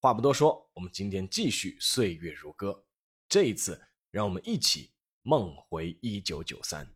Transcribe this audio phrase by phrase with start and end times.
[0.00, 2.84] 话不多说，我们今天继续岁月如歌。
[3.28, 3.80] 这一次，
[4.12, 6.88] 让我们一起梦回一九九三。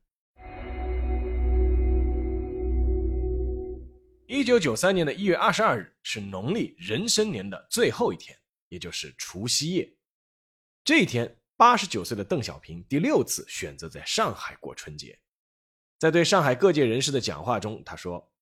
[4.29, 8.39] 一九九三年的一月二十二日是农历壬申年的最后一天，
[8.69, 9.93] 也就是除夕夜。
[10.85, 15.19] 这一天，八十九岁的邓小平第六次选择在上海过春节。
[15.99, 18.33] 在对上海各界人士的讲话中，他说：“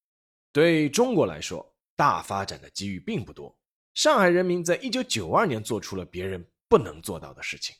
[0.53, 3.57] 对中国来说，大发展的机遇并不多。”
[3.95, 7.75] 上海人民在一九九二年做出了别人不能做到的事情。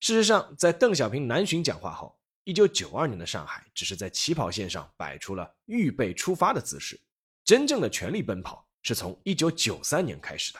[0.00, 7.00] 事实上，在邓小平南巡讲话后，一九九二年的上海只是在起跑线上摆出了预备出发的姿势，
[7.44, 10.58] 真正的全力奔跑是从一九九三年开始的。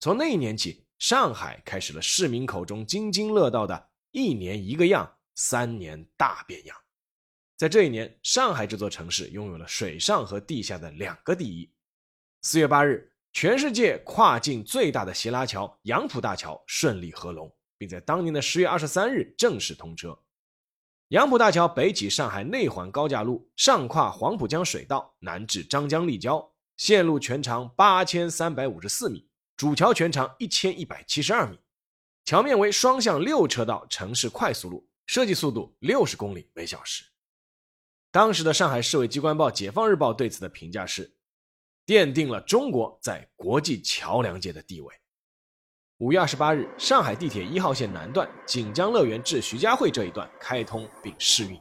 [0.00, 6.76] 从那一年起，上海开始了市民口中津津乐道的“一年一个样，三年大变样”。
[7.56, 11.70] 在这一年，上海这座城市拥有了水上和地下的两个第一。
[12.42, 13.12] 四月八日。
[13.36, 20.18] 全世界跨境最大的斜拉桥杨浦大桥顺利合龙，并在当年的十月二十三日正式通车。
[21.08, 31.58] 杨浦大桥北起上海内环高架路，上跨黄浦江水道，南至张江立交，线路全长八千三百五十四米，主桥全长一千一百七十二米，
[32.24, 37.04] 桥面为双向六车道城市快速路，设计速度六十公里每小时。
[38.10, 41.15] 当时的上海市委机关报《解放日报》对此的评价是。
[41.86, 44.92] 奠定了中国在国际桥梁界的地位。
[45.98, 51.60] 五月二十八日，上海地铁一号线南段锦江乐园至徐家汇这一段开通并试运营。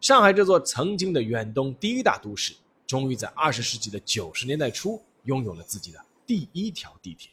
[0.00, 2.54] 上海这座曾经的远东第一大都市，
[2.86, 7.30] 终于在二十世纪的九十年代初拥有了自己的第一条地铁，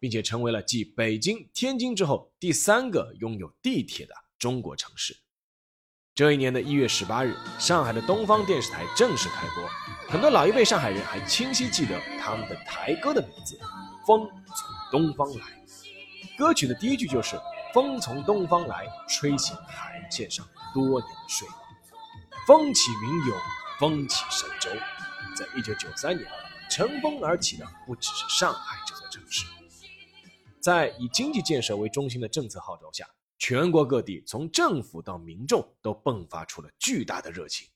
[0.00, 5.16] 并且成为了继北京、天津之后第三个拥有地铁的中国城市。
[6.20, 9.66] 这一年的一月十八日，上海的东方电视台正式开播。
[10.06, 13.56] 很多老一辈上海人还清晰记得他们的台歌的名字，
[14.06, 15.46] 《风从东方来》。
[16.36, 17.40] 歌曲的第一句就是
[17.72, 21.56] “风从东方来，吹醒海岸线上多年的睡梦”。
[22.46, 23.38] 风起云涌，
[23.78, 24.68] 风起神州。
[25.34, 26.28] 在一九九三年，
[26.68, 29.46] 乘风而起的不只是上海这座城市。
[30.60, 33.06] 在以经济建设为中心的政策号召下。
[33.40, 37.66] 全国各地，从政府到民众，都迸发出了巨大的热情。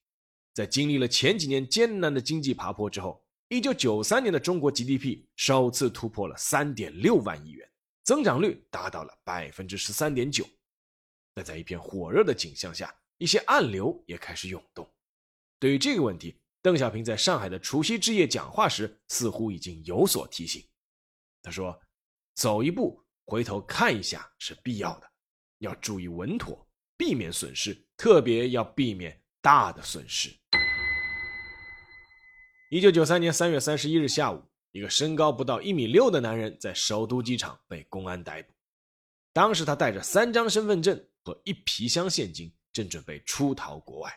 [0.53, 7.67] 在经历了前几年艰难的经济爬坡之后，一九九三年的中国 GDP 首次突破了三点六万亿元，
[8.05, 10.47] 增长率达到了百分之十三点九。
[11.33, 14.89] 但在一片火热的景象下，一些暗流也开始涌动。
[15.59, 20.63] 对于这个问题，邓小平在上海的除夕之夜讲话时，似乎已经有所提醒。
[21.43, 21.81] 他说
[22.37, 25.11] ：“走一步，回头看一下是必要的。”
[25.65, 26.67] 要注意稳妥，
[26.97, 30.31] 避免损失，特别要避免大的损失。
[32.71, 34.43] 一九九三年三月三十一日下午，
[34.73, 38.53] 一个身高不到一米六的男人在首都机场被公安逮捕。
[39.33, 44.13] 当时他带着三张身份证和一皮箱现金，正准备出逃国外。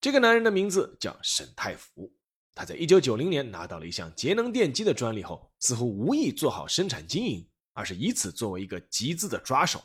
[0.00, 2.12] 这个男人的名字叫沈太福。
[2.54, 9.82] 他在一九九零年拿到了一项节能电机的专利后，似乎无意做好生产经营，而是以此作为一个集资的抓手。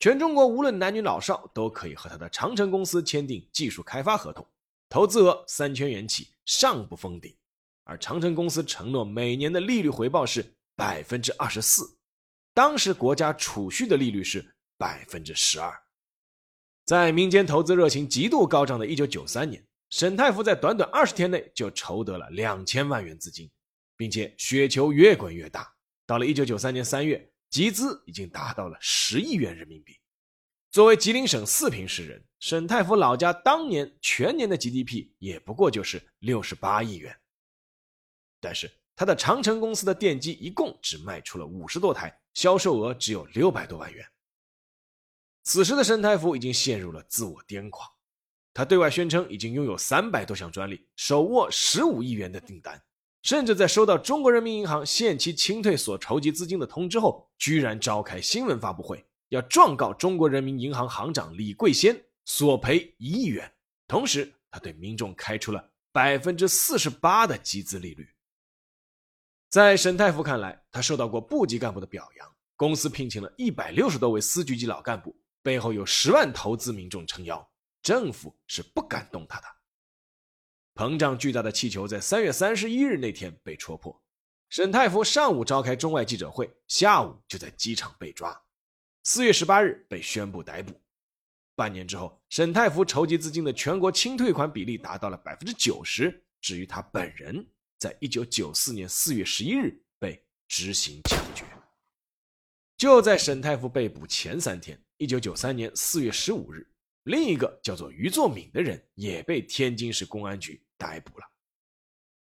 [0.00, 4.46] 全中国无论男女老少都可以和他的长城公司签订技术开发合同，
[4.88, 7.34] 投资额三千元起，上不封顶。
[7.82, 11.96] 而长城公司承诺每年的利率回报是百分之二十四，
[12.54, 15.72] 当时国家储蓄的利率是百分之十二。
[16.84, 19.60] 在民间投资热情极度高涨的一九九三年，
[19.90, 23.50] 沈太福在短短二十天内就筹得了两千万元资金，
[23.96, 25.74] 并且雪球越滚越大。
[26.06, 27.28] 到了一九九三年三月。
[27.50, 29.98] 集资已经达到了十亿元人民币。
[30.70, 37.18] 作为吉林省四平市人，沈太福老家当年全年的 GDP 也不过就是六十八亿元。
[38.38, 44.06] 但是他的长城公司的电机一共只卖出了五十多台，销售额只有六百多万元。
[45.42, 47.90] 此时的沈太福已经陷入了自我癫狂，
[48.52, 52.80] 他对外宣称已经拥有三百多项专利，手握十五亿元的订单。
[53.22, 63.52] 甚至在收到中国人民银行限期清退所筹集资金的通知后，居然召开新闻发布会，要状告中国人民银行行长李桂仙索赔一亿元。
[63.86, 68.08] 同时，他对民众开出了百分之四十八的集资利率。
[69.50, 77.46] 在沈太福看来，他受到过部级干部的表扬，公司聘请了一百六十多位司局级老干部，背后有十万投资民众撑腰，
[77.82, 79.46] 政府是不敢动他的。
[80.78, 84.00] 膨胀巨大的气球在三月三十一日那天被戳破。
[84.48, 88.40] 沈太福上午召开中外记者会，下午就在机场被抓。
[89.02, 90.80] 四月十八日被宣布逮捕。
[91.56, 96.24] 半年之后，沈太福筹集资金的全国清退款比例达到了百分之九十。
[96.40, 97.44] 至于他本人，
[97.80, 101.44] 在一九九四年四月十一日被执行枪决。
[102.76, 106.64] 就在沈太福被捕前三天，一九九三年四月十五日，
[107.02, 111.26] 另一个叫做于作敏的人也被天津市公安局逮捕了。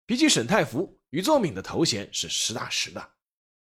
[0.05, 3.15] 比起沈太福，于作敏的头衔是实打实的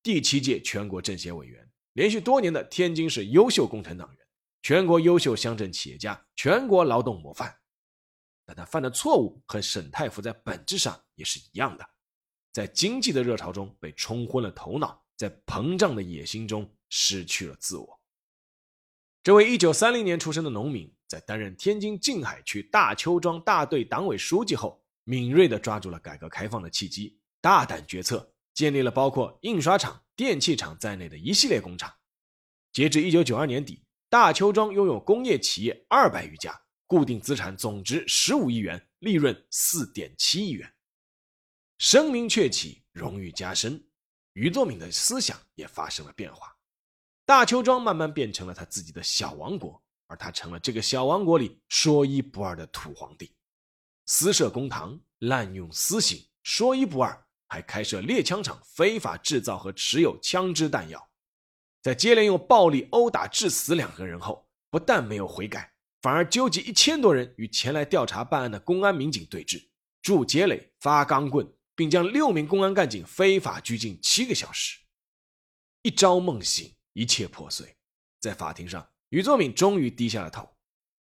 [0.04, 4.28] 第七届全国政协委员，连续多年的天津市优秀共产党员。
[4.62, 7.56] 全国优秀乡镇企业家，全国劳动模范，
[8.46, 11.88] 但他犯的错误和沈太福在本质上也是一样的，
[12.52, 18.02] 在经济的热潮中被冲昏了头脑，在膨胀的野心中失去了自我。
[19.22, 31.94] 这位1930年出生的农民，在担任天津静海区大邱庄大队党委书记后，敏锐地抓住了改革开放的契机，大胆决策，建立了包括印刷厂、电器厂在内的一系列工厂。
[32.72, 33.82] 截至1992年底。
[34.08, 40.72] 大邱庄拥有工业企业二百余家，固定资产总值十五亿元，利润四点七亿元。
[41.80, 43.84] 声名鹊起，荣誉加深，
[44.34, 46.56] 于作敏的思想也发生了变化。
[47.26, 53.34] 大邱庄慢慢变成了他自己的小王国，而他成了这个小王国里说一不二的土皇帝。
[54.06, 61.10] 私设公堂，滥用私刑，说一不二，还开设猎枪场，非法制造和持有枪支弹药。
[61.82, 69.68] 在接连用暴力殴打致死两个人后，不但没有悔改，反而纠集一千多人与前来调查办案的公安民警对峙，
[70.02, 74.80] 筑街垒、发钢棍，并将六名公安干警非法拘禁七个小时。
[75.82, 77.76] 一朝梦醒，一切破碎。
[78.20, 80.46] 在法庭上，于作敏终于低下了头。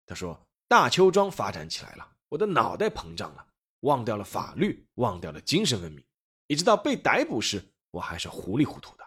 [0.05, 0.39] 他说
[0.69, 3.43] ：“大邱庄发展起来了，我的脑袋膨胀了，
[3.79, 6.05] 忘掉了法律，忘掉了精神文明，
[6.45, 9.03] 一直到被逮捕时，我还是糊里糊涂的。”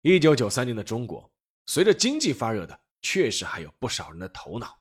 [0.00, 1.30] 一九九三年的中国，
[1.66, 4.80] 随着经济发热的，确实还有不少人的头脑。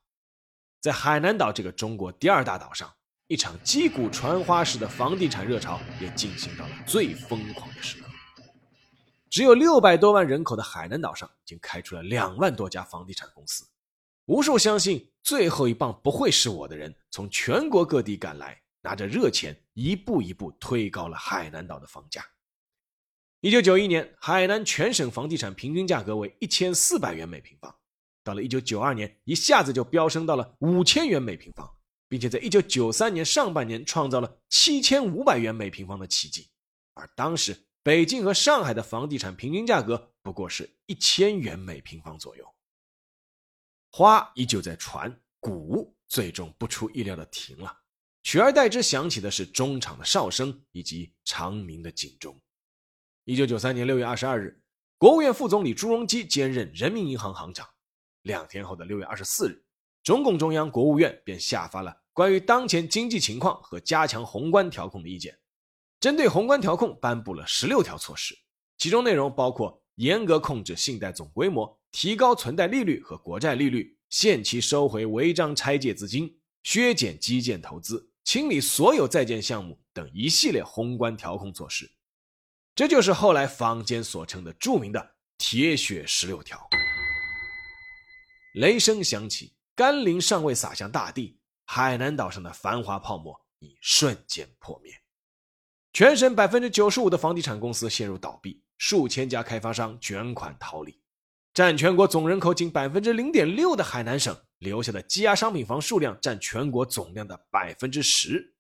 [0.80, 2.90] 在海南岛这个中国第二大岛上，
[3.28, 8.09] 一场击鼓传花式的房地产热潮也进行到了最疯狂的时刻。
[9.30, 13.66] 只有六百多万人口的海南岛上，已经开出了两万多家房地产公司。
[14.26, 22.26] 无数相信最后一棒不会是我的人，从全国各地赶来，拿着热钱，一步一步推高了海南岛的房价。
[23.42, 27.74] 一九九一年，海南全省房地产平均价格为一千四百元每平方，
[28.24, 31.70] 到了一九九二年，一下子就飙升到了五千元每平方，
[32.08, 36.50] 并且在一九九三年上半年创造了七千五百元每平方的奇迹。
[36.94, 42.46] 而当时北京和上海的房地产平均价格不过是一千元每平方左右。
[43.92, 47.82] 花依旧在传，鼓最终不出意料的停了，
[48.22, 52.40] 取而代之响起的是中场的哨声以及长鸣的警钟。
[53.24, 54.62] 一九九三年六月二十二日，
[54.98, 57.68] 国务院副总理朱镕基兼任人民银行行长。
[58.24, 59.64] 两天后的六月二十四日，
[60.04, 65.39] 中共中央、国务院便下发了关于当前经济情况和加强宏观调控的意见。
[66.00, 68.34] 针对宏观调控，颁布了十六条措施，
[68.78, 81.92] 其中内容包括严格控制信贷总规模、提高存贷利率和国债利率、限期收回违章拆借资金、削减基建投资、清理所有在建项目等一系列宏观调控措施。
[82.74, 86.66] 这就是后来坊间所称的著名的“铁血十六条”。
[88.56, 94.99] 雷声响起，甘霖尚未洒向大地，海南岛上的繁华泡沫已瞬间破灭。
[95.94, 100.98] 全省百分之九十五的房地产公司陷入倒闭，数千家开发商卷款逃离。
[101.54, 108.56] 占全国总人口仅百分之零点六的海南省留下的积压商品房数量占全国总量的百分之十，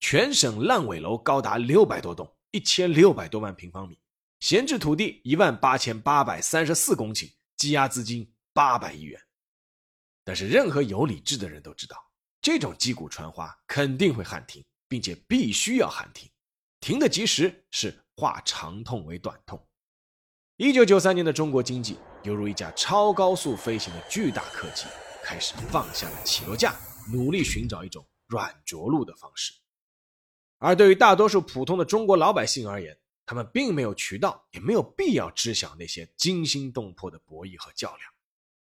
[0.00, 2.30] 全省烂尾楼高达六百多栋。
[2.54, 3.98] 一千六百多万平方米，
[4.40, 9.18] 闲置土地一万八千八百三十四公顷，积压资金八百亿元。
[10.22, 11.96] 但是，任何有理智的人都知道，
[12.42, 16.28] 这种击鼓传花肯定会喊停，并且必须要喊停。
[16.82, 19.64] 停的及时是化长痛为短痛。
[20.56, 24.86] 一九九三年的中国经济犹如一架超高速飞行的巨大客机，
[25.22, 26.74] 开始放下了起落架，
[27.12, 29.52] 努力寻找一种软着陆的方式。
[30.58, 38.12] 而对于大多数普通的中国老百姓而言，他们并没有渠道，也没有必要知晓那些惊心动魄的博弈和较量。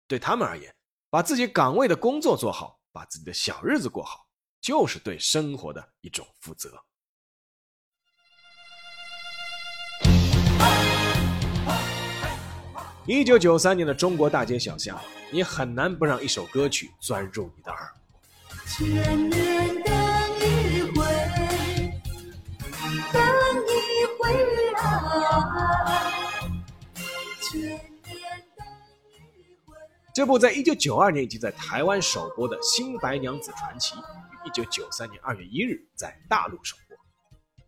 [0.07, 0.75] 对他们而言，
[1.09, 4.29] 把自己岗位的工作做好，把自己的小日子过好，
[4.61, 6.85] 就是对生活的一种负责。
[13.05, 14.97] 一九九三年的中国大街小巷，
[15.33, 17.93] 你很难不让一首歌曲钻入你的耳。
[18.65, 19.93] 千年等
[20.39, 21.05] 一回，
[23.13, 23.21] 等
[23.67, 24.33] 一回
[24.77, 26.13] 啊！
[27.41, 28.65] 千年等
[29.35, 29.75] 一回。
[30.15, 34.03] 这部在一九九二年已经在台湾首播的《新白娘子传奇》，于
[34.47, 36.97] 一九九三年二月一日在大陆首播。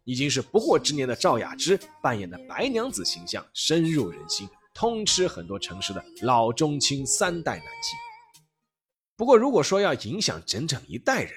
[0.05, 7.97] 已经是不惑之年的赵雅芝扮演的白娘子形象深入人心，通吃很多城市的老中青三代男性。
[9.17, 11.33] 不过，如果说要影响整整一代人，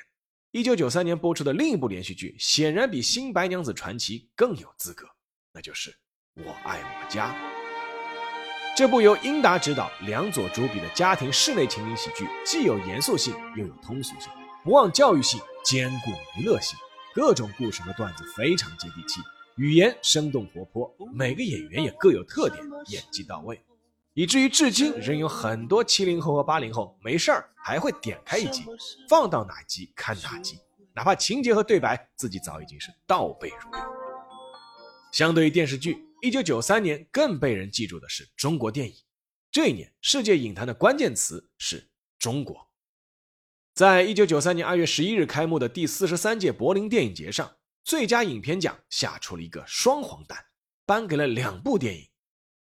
[0.52, 5.08] 一九九三年播出的另一部连续剧显然比《新白娘子传奇》更有资格，
[5.54, 5.92] 那就是
[6.44, 7.32] 《我爱我家》。
[8.76, 14.32] 这部由英达执导、梁左主笔的家庭室内情景喜剧，既有严肃性，又有通俗性，
[14.64, 16.78] 不忘教育性，兼顾娱乐性。
[17.14, 19.20] 各种故事和段子非常接地气，
[19.58, 23.60] 语言生动活泼，每个演员也各有特点，演技到位，
[24.14, 28.64] 以至于至今仍有很多七零后和八零后没事儿还会点开一集，
[29.10, 30.60] 放到哪集看哪集，
[30.94, 33.82] 哪怕情节和对白自己早已经是倒背如流。
[35.12, 38.94] 相对于电视剧，一九九三年更被人记住的是中国电影，
[39.52, 42.68] 这一年世界影坛的关键词是中国。
[43.74, 47.56] 在一九九三年二月十一日开幕的第四十三届柏林电影节上，
[47.88, 50.46] 最佳影片奖下出了一个双黄蛋，
[50.86, 52.10] 颁给了两部电影：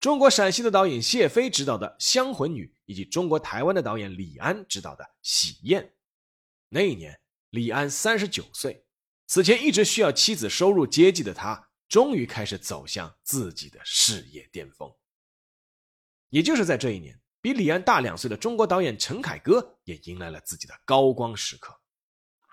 [0.00, 5.82] 中国陕西的导演谢飞执导的《香魂女》，以及中国台湾的导演李安执导的《喜宴》。
[6.70, 8.86] 那一年，李安三十九岁，
[9.26, 14.90] 此前一直需要妻子收入接济的他，终于开始走向自己的事业巅峰。
[16.30, 17.20] 也就是在这一年。
[17.42, 21.79] 比李安大两岁的中国导演陈凯歌也迎来了自己的高光时刻。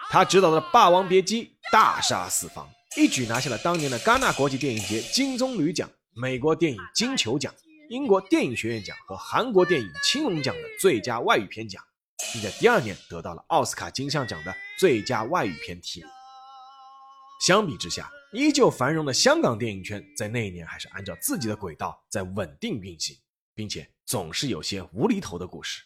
[0.09, 7.53] 他执导的《霸王别姬》大杀四方，一举拿下了当年的戛纳国际电影节金棕榈奖、美国电影金球奖、
[7.89, 11.83] 英国电影学院奖和韩国电影青龙奖的最佳外语片奖，
[12.31, 16.09] 并在第二年得到了奥斯卡金像奖的最佳外语片提名。
[17.45, 23.17] 相比之下，依旧繁荣的香港电影圈在那一年还是按照自己的轨道在稳定运行，
[23.53, 23.89] 并且。
[24.07, 25.83] 总是有些无厘头的故事。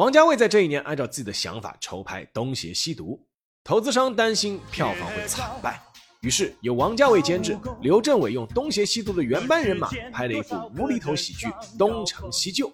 [0.00, 3.20] 王家卫在这一年按照自己的想法筹拍《东邪西毒》，
[3.62, 5.78] 投资商担心票房会惨败，
[6.22, 12.66] 于是由王家卫监制，刘镇伟用《东邪西毒》的原班人马拍了一部无厘头喜剧《东成西就》。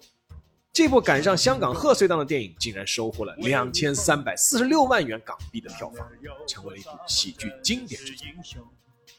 [0.71, 6.07] 这部赶上香港贺岁档的电影，竟然收获了两千三百四十六万元港币的票房，
[6.47, 8.25] 成为了一部喜剧经典之作。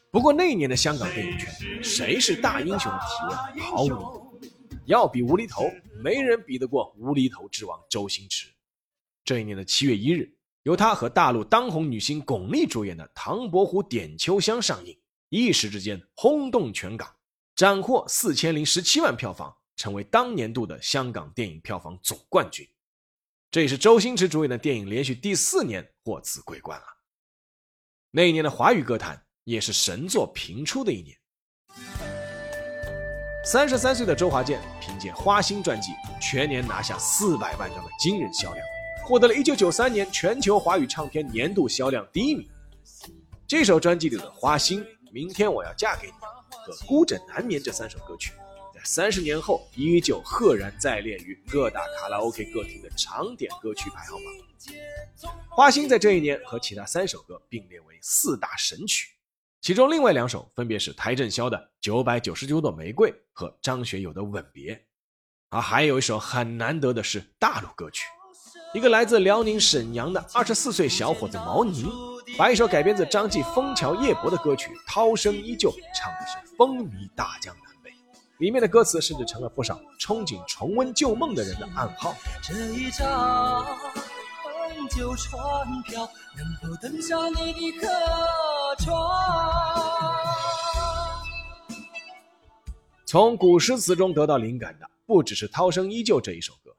[0.09, 4.28] 不过那一年的香港电影圈，谁是大英雄的提问毫无疑问。
[4.89, 5.71] 要比无厘头，
[6.03, 8.47] 没人比得过无厘头之王周星驰。
[9.23, 17.07] 这一年的七月一日，由他和大陆当红女星巩俐主演的《唐伯虎点秋香》上映，一时之间轰动全港，
[17.55, 22.67] 斩获四千零十七万票房，成为当年度的香港电影票房总冠军。
[23.51, 26.87] 这也是周星驰主演的电影连续第四年获此桂冠了。
[28.09, 31.15] 那一年的华语歌坛也是神作频出的一年。
[33.45, 35.91] 三十三岁的周华健凭借《花心》专辑，
[36.21, 38.65] 全年拿下四百万张的惊人销量，
[39.05, 42.47] 获得了一九九三年全球华语唱片年度销量第一名。
[43.47, 46.13] 这首专辑里的《花心》《明天我要嫁给你》
[46.65, 48.33] 和《孤枕难眠》这三首歌曲，
[48.75, 55.31] 在三十年后依旧赫然在列于各大卡拉 OK 歌厅的常点歌曲排行榜。
[55.55, 59.15] 《花心》在这一年和其他三首歌并列为四大神曲。
[59.61, 64.73] 其中另外两首分别是邰正宵的《九百九十九朵玫瑰》和张学友的《吻别》，
[65.49, 68.05] 而还有一首很难得的是大陆歌曲，
[68.73, 71.91] 一个来自辽宁沈阳的二十四岁小伙子毛宁，
[72.37, 77.91] 把一首改编自张继《枫桥夜泊》的歌曲《涛声依旧》唱的是风靡大江南北，
[78.37, 82.15] 里面的歌词甚至成了不少憧憬重温旧梦的人的暗号。
[82.41, 82.89] 这一
[84.79, 87.87] 张横旧船票，能否登上你的客
[88.79, 88.95] 船？
[93.05, 96.71] 从古诗词中得到灵感的不只是《涛声依旧》这一首歌。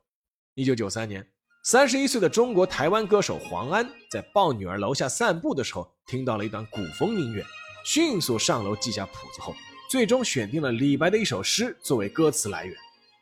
[0.55, 1.27] 一九九三年，
[1.65, 7.45] 三十一岁的中国台湾歌手黄安在抱女儿楼下散步的时候，听到了一段古风音乐，
[7.85, 9.55] 迅速上楼记下谱子后，
[9.91, 12.75] 最终选定了李白的一首诗作为歌词来源，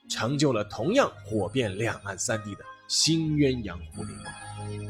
[0.08, 4.88] 成就了同样火遍两岸三地的《新鸳鸯蝴蝶梦》。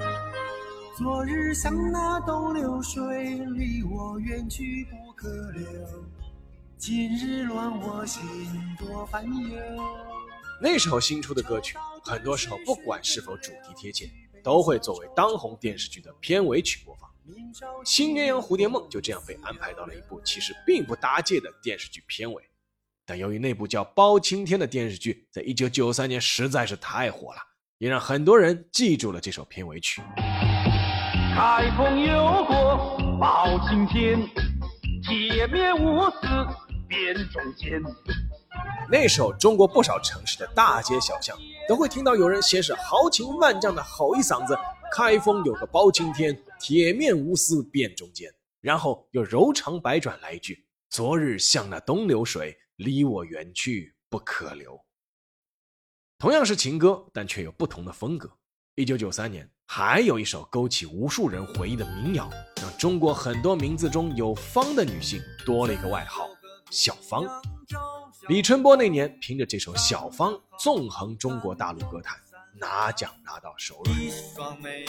[0.96, 5.66] 昨日像那东流水，离我远去不可留。
[6.76, 8.22] 今日乱我心，
[8.78, 9.58] 多烦忧。
[10.62, 14.08] 那时候新出的歌曲，很多时候不管是否主题贴切，
[14.44, 17.10] 都会作为当红电视剧的片尾曲播放。
[17.84, 22.44] 《新鸳鸯蝴蝶梦》就这样被安排到了一部其实并不搭界的电视剧片尾。
[23.04, 27.40] 但由于那部叫《包青天》的电视剧在一九九三年实在是太火了，
[27.78, 30.02] 也让很多人记住了这首片尾曲。
[31.34, 32.76] 开封有个
[33.20, 34.18] 包青天，
[35.04, 36.18] 铁面无私
[36.88, 37.80] 辨忠奸。
[38.90, 44.58] 那时候，中国不少城市的大街小巷都会听到有人先是豪情万丈的吼一嗓子
[44.92, 48.28] ：“开封有个包青天，铁面无私辨忠奸。”
[48.60, 54.76] 然后又柔肠百转来一句：“昨日向那东流水，离我远去不可留。”
[56.20, 58.28] 同样是情歌，但却有不同的风格。
[58.74, 62.28] 一九九三年，还有一首勾起无数人回忆的民谣，
[62.60, 66.28] 让中国很多名字中有“芳”的女性多了一个外号——
[66.72, 67.24] 小芳。
[68.28, 72.18] 李春波那年凭着这首《小芳》纵横中国大陆歌坛，
[72.52, 74.00] 拿奖拿到手软。
[74.00, 74.84] 一双美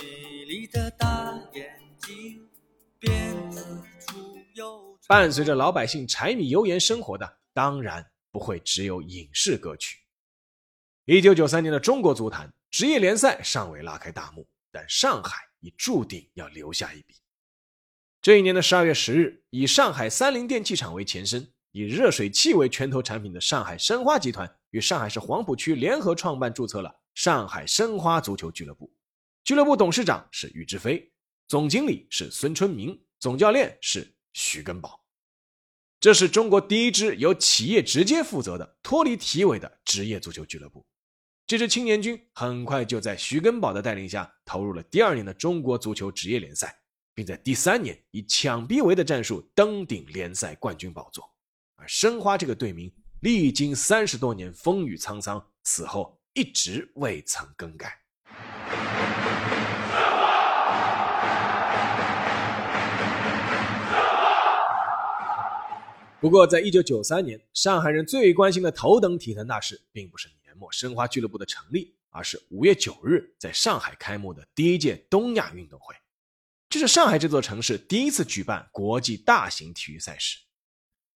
[0.47, 2.49] 丽的大眼睛，
[2.99, 3.63] 辫子
[3.99, 4.17] 粗
[4.55, 5.07] 又长。
[5.07, 9.98] 伴随着老百姓柴米油盐生活的，当然不会只有影视歌曲。
[11.11, 17.15] 一九九三年的中国足坛职业联赛尚未拉开大幕，但上海已注定要留下一笔。
[18.21, 21.51] 这一年的十二月十日，以上海三菱电器厂为前身。
[21.71, 28.93] 以热水器为拳头产品的上海申花集团与上海市黄浦区联合创办注册了上海申花足球俱乐部，
[29.43, 31.11] 俱乐部董事长是于志飞，
[31.47, 35.03] 总经理是孙春明，总教练是徐根宝。
[35.99, 40.85] 这是中国第一支由企业直接负责的脱离体委的职业足球俱乐部。
[41.49, 46.77] 这支青年军很快就在徐根宝的带领下投入了第二年的中国足球职业联赛，
[47.15, 51.27] 并在第三年以抢逼围的战术登顶联赛冠军宝座。
[51.75, 57.99] 而申花这个队名历经三十多年风雨沧桑，此后一直未曾更改。
[66.21, 75.95] 不过，在一九九三年，上海人最关心的头等体坛大事，并不是年末申花俱乐部的成立，而是五月九日在上海开幕的第一届东亚运动会。
[76.67, 80.37] 这是上海这座城市第一次举办国际大型体育赛事。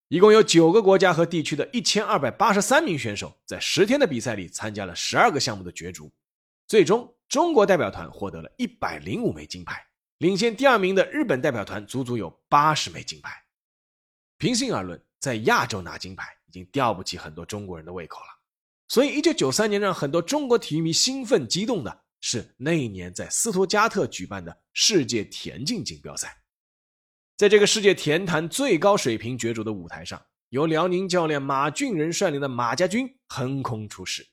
[0.08, 6.12] 一共有九个国家和地区的一千二百八十三名选手，在十天的比赛里参加了十二个项目的角逐。
[6.68, 9.86] 最终，中国代表团获得了一百零五枚金牌，
[10.20, 13.44] 领先第二名的日本代表团足足有八十枚金牌。
[14.38, 18.33] 平心而论，在亚洲拿金牌已经吊不起很多中国人的胃口了。
[18.94, 26.44] 所以，一九九三年让很多中国体育迷兴奋激动的是那一年在斯图加特举办的世界田径锦标赛。
[27.36, 34.24] 在这个世界田坛最高水平角逐的舞台上，由辽宁教练马俊仁率领的马家军横空出世，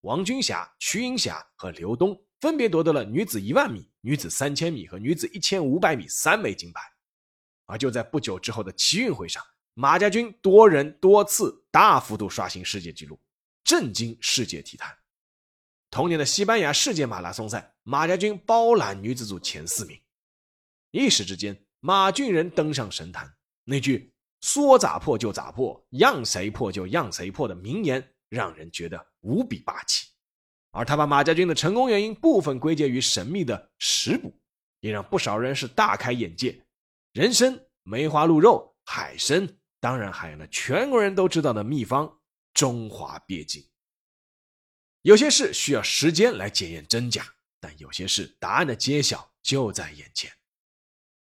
[0.00, 6.80] 王军霞、瞿颖霞和刘东分别夺得了女子一万米、女子三千米和女子一千五百米三枚金牌。
[7.66, 9.40] 而就在不久之后的奇运会上，
[9.74, 13.16] 马家军多人多次大幅度刷新世界纪录，
[13.68, 14.96] 震惊世界体坛。
[15.90, 20.00] 同年的西班牙世界马拉松赛，马家军包揽女子组前四名，
[20.90, 21.66] 一时之间。
[21.80, 23.30] 马俊仁登上神坛，
[23.64, 30.06] 那句“说咋破就咋破，让谁破就让谁破”的名言，让人觉得无比霸气。
[30.70, 34.34] 而他把马家军的成功原因部分归结于神秘的食补，
[34.80, 36.58] 也让不少人是大开眼界。
[37.12, 39.46] 人参、梅花鹿肉、海参，
[39.78, 42.10] 当然还有那全国人都知道的秘方——
[42.58, 43.64] 中华鳖精。
[45.02, 47.24] 有些事需要时间来检验真假，
[47.60, 50.28] 但有些事答案的揭晓就在眼前。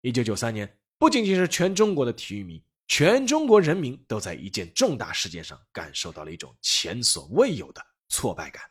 [0.03, 8.63] 一九九三年，不仅仅是全中国的体育迷，全中国人民都在一件重大事件上感受到了一种前所未有的挫败感。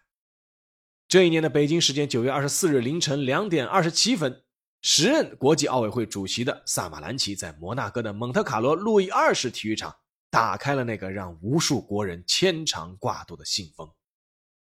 [1.10, 4.41] 这一年的北京时间九月二十四日凌晨两点二十七分，
[4.82, 9.93] 时任国际奥委会主席的萨马兰奇在摩纳哥的蒙特卡罗路易二世体育场
[10.34, 13.88] 打开了那个让无数国人牵肠挂肚的信封，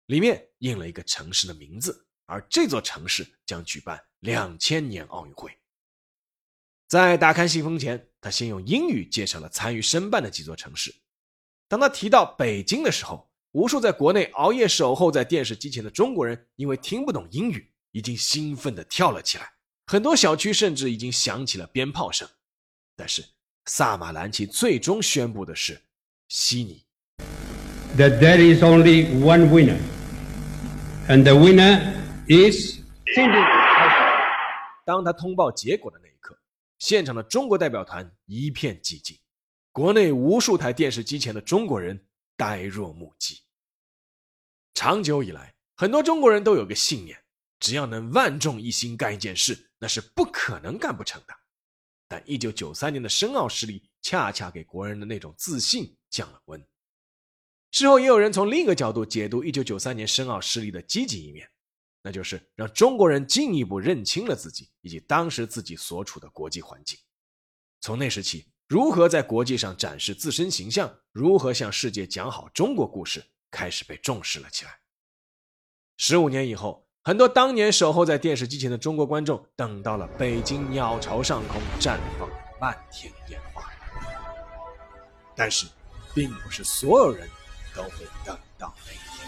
[0.06, 5.50] 里面印了一个城市的名字，而这座城市将举办两千年奥运会。
[6.86, 10.94] 在打开信封前，他先用英语介绍了参与申办的几座城市。
[11.66, 19.54] 当他提到北京的时候，无数在国内熬夜守候在电视机前的中国人，因为听不懂英语，已经兴奋地跳了起来。
[19.86, 22.28] 很多小区甚至已经响起了鞭炮声。
[22.94, 23.24] 但是，
[23.68, 25.78] 萨马兰奇最终宣布的是
[26.28, 26.82] 悉尼。
[27.98, 29.78] That there is only one winner,
[31.06, 31.92] and the winner
[32.28, 32.78] is。
[34.86, 36.38] 当他通报结果的那一刻。
[36.78, 39.18] 现场的中国代表团一片寂静，
[39.70, 43.40] 国内无数台电视机前的中国人呆若木鸡。
[44.72, 47.18] 长久以来，很多中国人都有个信念：
[47.60, 51.34] 只要能万众一心干一件事，那是不可能干不成的。
[52.08, 56.66] 但一九九三年的申奥失利，恰恰给国人的那种自信降了温。
[57.70, 61.46] 事后也有人从另一个角度解读1993年申奥失利的积极一面，
[62.02, 66.98] 那就是让中国人进一步认清了自己以及当时自己所处的国际环境。
[67.82, 74.80] 从那时起，如何在国际上展示自身形象，如何向世界讲好中国故事，开始被重视了起来。
[75.98, 82.28] 十五年以后，很多当年守候在电视机前的中国观众，等到了北京鸟巢上空绽放
[82.60, 83.66] 漫天烟花。
[85.34, 85.66] 但是，
[86.14, 87.26] 并不是所有人
[87.74, 89.26] 都会等到那一天。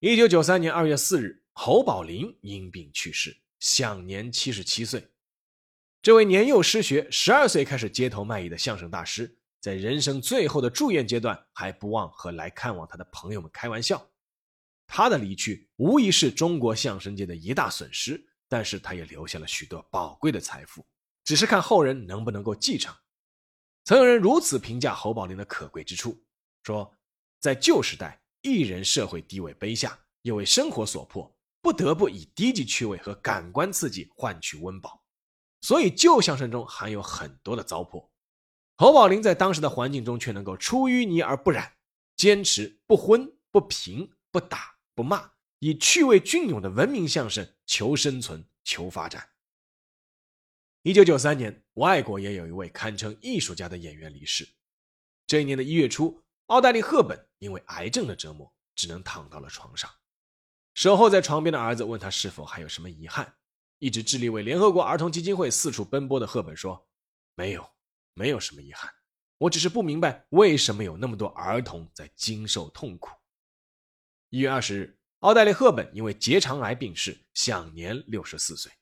[0.00, 5.08] 一九九三年二月四日，侯宝林因病去世，享年七十七岁。
[6.02, 14.06] 这位年幼失学、十二岁开始街头卖艺的相声大师，在人生最后的住院阶段，还不忘和来看望他的朋友们开玩笑。
[14.86, 20.86] 他的离去无疑是中国相声界的一大损失，但是他也留下了许多宝贵的财富，
[21.24, 22.94] 只是看后人能不能够继承。
[23.84, 26.22] 曾有人如此评价侯宝林的可贵之处，
[26.62, 26.94] 说，
[27.40, 35.02] 在旧时代，艺人社会地位卑下，又为生活所迫，不得不以低级趣味和感官刺激换取温饱。
[35.60, 38.08] 所以旧相声中含有很多的糟粕，
[38.76, 41.72] 侯宝林在当时的环境中却能够出淤泥而不染，
[42.16, 49.28] 坚持不昏不平不打不骂，以趣味隽永的文明相声求生存求发展。
[50.82, 54.46] 一九九三年，外国也有一位堪称艺术家的演员离世。
[55.26, 59.90] 这一年的一月初，奥黛丽·赫本因为癌症的折磨，只能躺到了床上。
[60.74, 63.34] 守候在床边的儿子问他是否还有什么遗憾。
[63.78, 66.88] 一直致力为联合国儿童基金会四处奔波的赫本说
[67.34, 67.68] ：“没有，
[68.14, 68.90] 没有什么遗憾。
[69.38, 73.10] 我只是不明白为什么有那么多儿童在经受痛苦。”
[74.34, 78.72] 一月二十日，奥黛丽·赫本因为结肠癌病逝，享年六十四岁。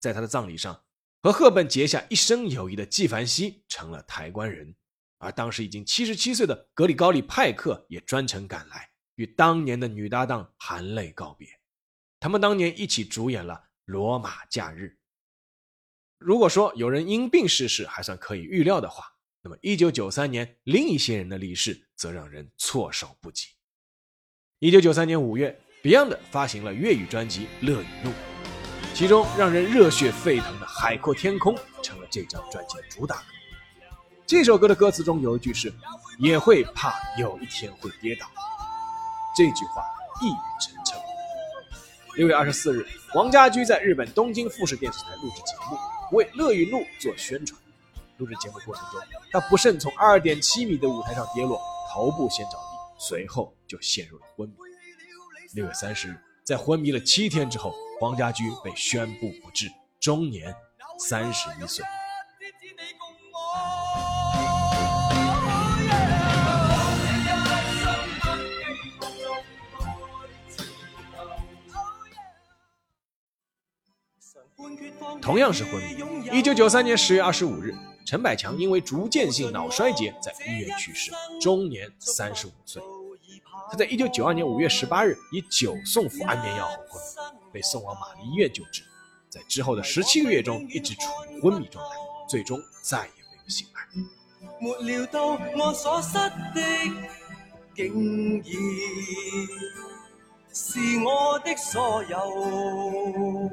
[0.00, 0.84] 在他的葬礼上，
[1.22, 4.74] 和赫本结下一生友谊的纪梵希成了抬棺人，
[5.18, 11.48] 而当时已经七十七岁的格里高利·派克也专程赶来，与当年的女搭档含泪告别。
[12.18, 13.68] 他们当年一起主演了。
[13.84, 14.98] 罗马假日。
[16.18, 19.04] 如果说有人因病逝世还算可以预料的话，
[19.40, 23.50] 那么一九九三年另一些人的离世则让人措手不及。
[24.60, 28.10] 一九九三年五月，Beyond 发行了粤语专辑《乐与怒》，
[28.94, 33.22] 其中让人热血沸腾的《海阔天空》成了这张专辑的主打歌。
[34.24, 35.72] 这首歌的歌词中有一句是
[36.20, 38.26] ：“也会怕有一天会跌倒。”
[39.36, 39.82] 这句话
[40.22, 40.94] 一语成谶。
[42.16, 42.86] 六月二十四日。
[43.14, 45.76] 王家驹在日本东京富士电视台录制节目，
[46.16, 47.60] 为《乐与怒》做宣传。
[48.18, 49.00] 录制节目过程中，
[49.32, 51.60] 他不慎从二点七米的舞台上跌落，
[51.92, 52.52] 头部先着，
[52.98, 54.56] 随后就陷入了昏迷。
[55.54, 59.68] 六月三十日，在昏迷了七天之后，黄家驹被宣布不治，
[60.00, 60.54] 终年
[60.98, 61.84] 三十一岁。
[75.20, 75.96] 同样是昏迷。
[76.32, 82.82] 一九九三年十月二十五日，陈百强因为逐渐性脑衰竭在医院去世，终年三十五岁。
[83.70, 88.82] 他在一九九二年五月十八日以酒送服安眠药后昏迷，被送往玛丽医院救治。
[89.30, 91.96] 在之后的十七个月中，一直处于昏迷状态，
[92.28, 93.80] 最终再也没有醒来。
[94.60, 96.60] 没料到我所失的，
[97.74, 98.48] 竟然
[100.52, 103.50] 是我的所有。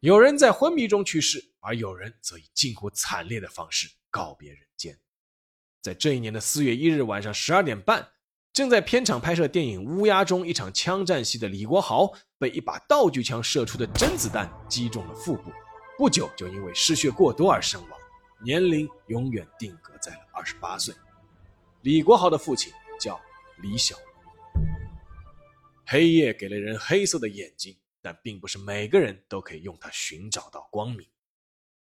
[0.00, 4.98] 有人在昏迷中去世，而有人则以近乎惨烈的方式告别人间。
[5.82, 8.08] 在这一年的四月一日晚上十二点半，
[8.50, 15.52] 正在片场拍摄电影《乌鸦》中一场枪战戏的李国豪，被一把道具枪射出的真子弹击中了腹部，
[15.98, 18.00] 不久就因为失血过多而身亡，
[18.42, 20.94] 年龄永远定格在了二十八岁。
[21.82, 23.20] 李国豪的父亲叫
[23.60, 23.94] 李小
[25.84, 27.76] 黑夜给了人黑色的眼睛。
[28.02, 31.08] 但并不是每个人都可以用它寻找到光明。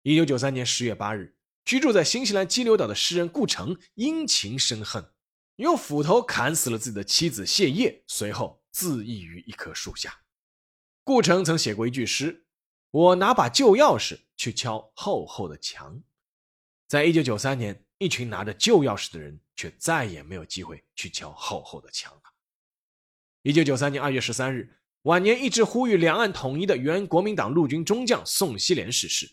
[0.01, 5.13] 一九九三年十月八日，居住在新西兰基流岛的诗人顾城因情生恨，
[5.55, 10.23] 用斧头砍死了自己的妻子谢烨，随后自缢于一棵树下。
[11.05, 12.45] 顾城曾写过一句诗
[12.91, 16.03] ：“我拿把旧钥匙去敲厚厚的墙。”
[16.87, 22.21] 在一九九三年，一群拿着旧钥匙的人却再也没有机会去敲厚厚的墙了。
[23.43, 24.79] 一九九三年二月十三日。
[25.03, 29.29] 晚年一直呼吁两岸统一的原国民党陆军中将宋希濂逝世。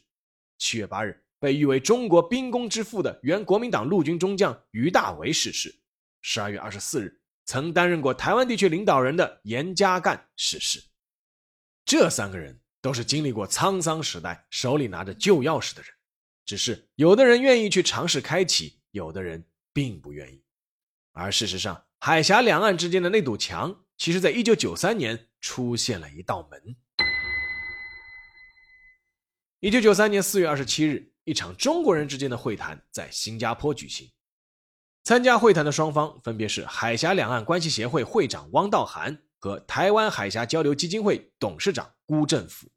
[0.59, 5.73] 七月八日，被誉为中国兵工之父的原国民党陆军中将于大为逝世。
[6.23, 10.83] 十二月二十四日，曾担任过台湾地区领导人的严家淦逝世。
[11.85, 15.91] 这三个人都是经历过沧桑时代、手里拿着旧钥匙的人，
[16.45, 20.43] 只是有的人愿意去尝试开启，有的人并不愿意。
[21.13, 26.75] 而事实上，海峡两岸之间的那堵墙，其实在一九九三年出现了一道门。
[29.61, 34.11] 一九九三年四月二十七日，一场中国人之间的会谈在新加坡举行。
[35.05, 42.73] 参加会谈的双方分别是海峡两岸关系协会会长汪道涵和台湾海峡交流基金会董事长辜振甫。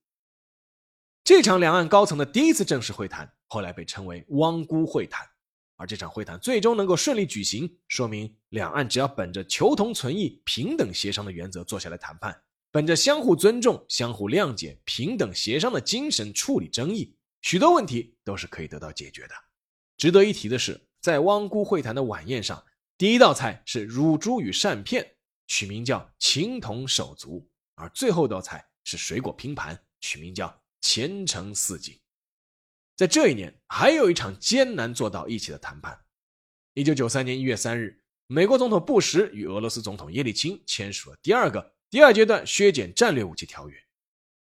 [1.23, 5.25] 这场两岸高层的第一次正式会谈，后来被称为“汪辜会谈”。
[5.77, 12.39] 而这场会谈最终能够顺利举行，说明两岸只要本着求同存异、平等协商的原则坐下来谈判，
[12.69, 19.33] 本着相互尊重、相互谅解、平等协商的精神处理争议，许多问题都是可以得到解决的。
[19.97, 22.63] 值得一提的是，在汪辜会谈的晚宴上，
[22.97, 25.15] 第一道菜是乳猪与扇片，
[25.47, 30.61] 取名叫“情同手足”，而最后道菜是水果拼盘，取名叫。
[30.85, 31.97] 前程似锦，
[32.97, 35.97] 在这一年还有一场艰难做到一起的谈判。
[36.73, 43.77] 一九九三年一月三日，美国总统布什与俄罗斯总统叶利钦签署了第二个第二阶段削减战略武器条约。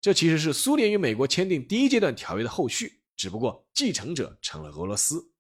[0.01, 5.33] 这其实是苏联与美国签订第一阶段条约的后续，只不过继承者成了俄罗斯。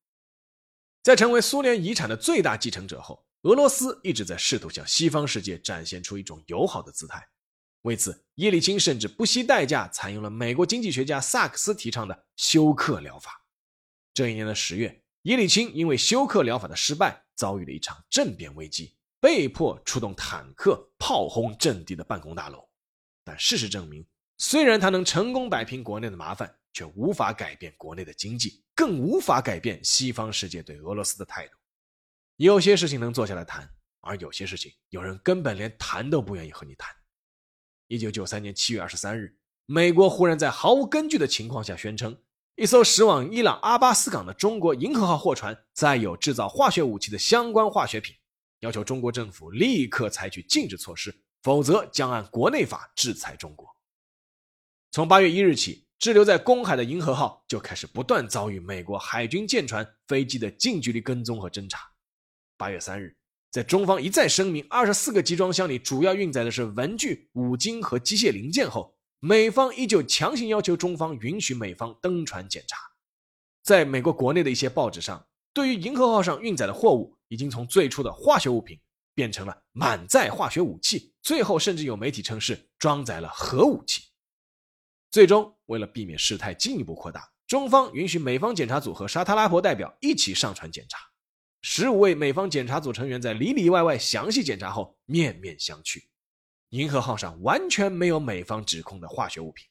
[1.03, 7.29] 在成为苏联遗产的最大继承者后，俄罗斯一直在试图向西方世界展现出一种友好的姿态。
[7.83, 13.45] 为此，叶利钦甚至不惜代价采用了美国经济学家萨克斯提倡的休克疗法。
[14.15, 22.63] 这一年的十月，叶利钦因为休克疗法的失败，遭遇了一场政变危机，被迫出动坦克炮轰阵地的办公大楼。
[23.25, 24.07] 但事实证明，
[24.37, 31.57] 虽然他能成功摆平国内的麻烦，却无法改变国内的经济，更无法改变西方世界对俄罗斯的态度。
[32.37, 33.67] 有些事情能坐下来谈，
[34.01, 36.95] 而有些事情，有人根本连谈都不愿意和你谈。
[37.87, 42.21] 一九九三年七月二十三日，美国忽然在毫无根据的情况下宣称，
[42.57, 48.15] 一艘驶往伊朗阿巴斯港的中国“银河号”货船载有制造化学武器的相关化学品，
[48.61, 51.13] 要求中国政府立刻采取禁止措施，
[51.43, 53.67] 否则将按国内法制裁中国。
[54.93, 61.81] 从八月一日起，滞留在公海的“银河号”就开始不断遭遇美国海军舰船、飞机的近距离跟踪和侦察。
[62.57, 63.17] 八月三日。
[63.51, 68.93] 在中方一再声明，二十四个集装箱里主要运载的是文具、五金和机械零件后，
[69.27, 72.77] 美方依旧强行要求中方允许美方登船检查。
[73.63, 78.79] 在美国国内的一些报纸上，对于银河号上运载的货物，已经从最初的化学物品
[79.15, 84.03] 变成了满载化学武器，最后甚至有媒体称是装载了核武器。
[85.11, 90.99] 最终，为了避免事态进一步扩大，中方允许美方检查组和沙特阿拉伯代表一起上船检查。
[91.63, 96.03] 十五位美方检查组成员在里里外外详细检查后，面面相觑。
[96.75, 99.65] 银河号上完全没有美方指控的化学物品。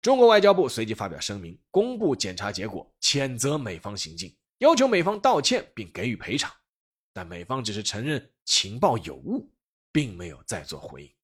[0.00, 6.50] 中国外交部随即发表声明，公布检查结果，谴责美方行径，要求美方道歉并给予赔偿。
[7.12, 9.52] 但美方只是承认情报有误，
[9.92, 11.14] 并没有再做回应。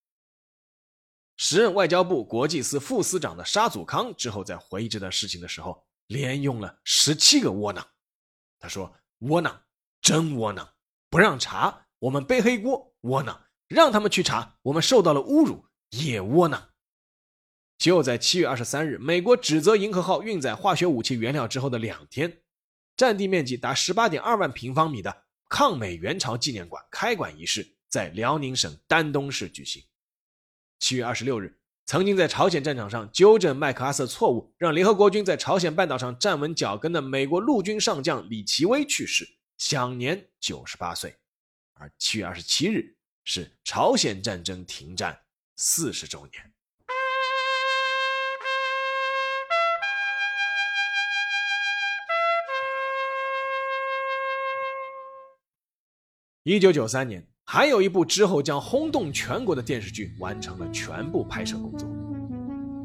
[1.38, 7.86] 时任外交部国际司副司长的沙祖康之后在回忆这段事情的时候，连用了十七个窝囊。
[8.58, 8.94] 他说。
[9.20, 9.62] 窝囊，
[10.02, 10.74] 真窝囊！
[11.08, 16.70] 不让查，我们背黑锅；窝囊，让他们去查，我们受到了侮辱，也窝囊。
[17.78, 22.42] 就在七月二十三日，美国指责银河号运载化学武器原料之后的两天，
[22.96, 29.82] 占地面积达十八点二万平方米的抗美援朝纪念馆开馆仪式在辽宁省丹东市举行。
[30.78, 31.58] 七月二十六日。
[31.88, 39.24] 曾经在朝鲜战场上纠正麦克阿瑟错误，让联合国军在朝鲜半岛上站稳脚跟的美国陆军上将李奇微去世，
[39.56, 41.14] 享年九十八岁。
[41.74, 42.95] 而七月二十七日
[43.26, 45.20] 是朝鲜战争停战
[45.56, 46.52] 四十周年。
[56.44, 57.36] 一九九三年。
[57.48, 61.88] 还有一部之后将轰动全国的电视剧完成了全部拍摄工作。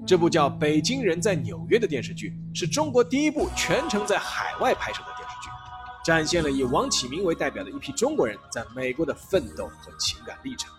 [0.06, 5.11] 这部叫《北京人在纽约》的电视剧是中国第一部全程在海外拍摄的，
[6.03, 10.73] 展现了以王启明为代表的一批中国人在美国的奋斗和情感历程。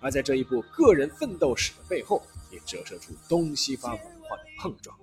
[0.00, 4.96] 而在这一部个人奋斗史的背后，也折射出东西方文化的碰撞。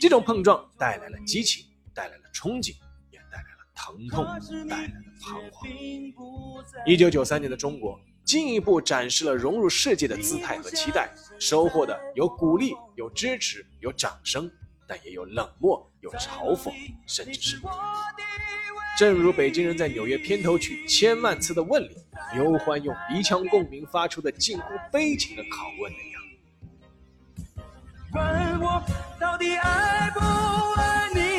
[0.00, 2.74] 这种碰撞带来了激情，带来了憧憬。
[3.10, 4.24] 也带来了疼痛
[4.68, 5.68] 带来了彷徨。
[6.86, 14.48] 一九九三年的中国进一步展示了融入世界的姿态和期待，收获的有鼓励、有支持、有掌声，
[14.86, 16.72] 但也有冷漠、有嘲讽，
[17.06, 17.60] 甚至是
[19.00, 21.96] 正如北京人在纽约片头曲《千万次的问》里，
[22.34, 25.90] 刘欢用鼻腔共鸣发出的近乎悲情的拷问
[28.12, 28.82] 那样：问我
[29.18, 30.20] 到底爱不
[30.78, 31.30] 爱你？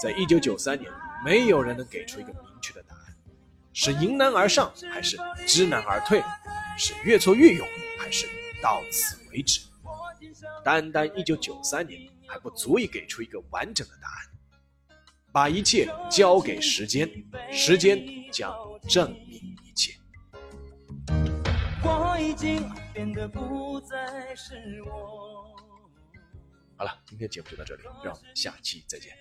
[0.00, 0.90] 在一九九三年，
[1.22, 3.02] 没有人能给出一个明确的答案：
[3.74, 6.24] 是迎难而上，还是知难而退？
[6.78, 8.26] 是越挫越勇，还是
[8.62, 9.60] 到此为止？
[10.64, 12.00] 单单一九九三年
[12.32, 14.96] 还不足以给出一个完整的答案。
[15.30, 17.06] 把一切交给时间，
[17.52, 18.56] 时间将
[18.88, 19.92] 证明一切。
[21.82, 25.54] 我已经变得不再是我。
[26.78, 29.14] 好了，今天节目就到这里，让我们下期再见。